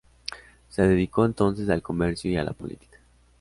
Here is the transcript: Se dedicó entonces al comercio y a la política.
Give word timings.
Se 0.69 0.81
dedicó 0.81 1.25
entonces 1.27 1.69
al 1.69 1.83
comercio 1.83 2.31
y 2.31 2.35
a 2.35 2.43
la 2.43 2.53
política. 2.53 2.97